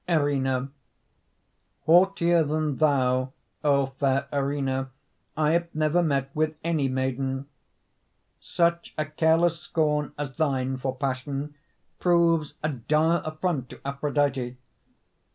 ERINNA 0.09 0.71
Haughtier 1.85 2.43
than 2.43 2.77
thou, 2.77 3.33
O 3.63 3.93
fair 3.99 4.27
Erinna, 4.33 4.89
I 5.37 5.51
have 5.51 5.67
never 5.75 6.01
met 6.01 6.31
with 6.35 6.55
any 6.63 6.87
maiden. 6.87 7.45
Such 8.39 8.95
a 8.97 9.05
careless 9.05 9.59
scorn 9.59 10.13
as 10.17 10.37
thine 10.37 10.77
for 10.77 10.95
passion 10.95 11.53
Proves 11.99 12.55
a 12.63 12.69
dire 12.69 13.21
affront 13.23 13.69
to 13.69 13.79
Aphrodite. 13.85 14.57